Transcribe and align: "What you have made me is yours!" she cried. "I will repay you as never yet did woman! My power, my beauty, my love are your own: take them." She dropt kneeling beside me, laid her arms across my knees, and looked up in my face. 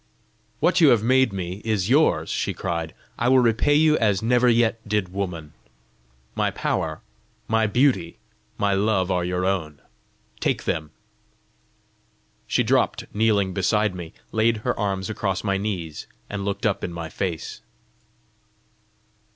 "What 0.59 0.81
you 0.81 0.87
have 0.89 1.03
made 1.03 1.31
me 1.31 1.61
is 1.63 1.87
yours!" 1.87 2.27
she 2.31 2.55
cried. 2.55 2.95
"I 3.19 3.29
will 3.29 3.37
repay 3.37 3.75
you 3.75 3.99
as 3.99 4.23
never 4.23 4.49
yet 4.49 4.81
did 4.89 5.09
woman! 5.13 5.53
My 6.33 6.49
power, 6.49 7.01
my 7.47 7.67
beauty, 7.67 8.17
my 8.57 8.73
love 8.73 9.11
are 9.11 9.23
your 9.23 9.45
own: 9.45 9.79
take 10.39 10.63
them." 10.63 10.89
She 12.47 12.63
dropt 12.63 13.05
kneeling 13.13 13.53
beside 13.53 13.93
me, 13.93 14.13
laid 14.31 14.57
her 14.65 14.73
arms 14.79 15.07
across 15.07 15.43
my 15.43 15.57
knees, 15.57 16.07
and 16.31 16.43
looked 16.43 16.65
up 16.65 16.83
in 16.83 16.91
my 16.91 17.07
face. 17.07 17.61